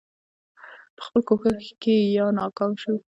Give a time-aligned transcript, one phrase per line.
[0.95, 2.93] په خپل کوښښ کې یا ناکام شو.